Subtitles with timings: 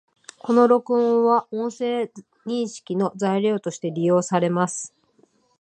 [0.39, 2.11] この録音は、音声
[2.47, 4.95] 認識の材料として利用されます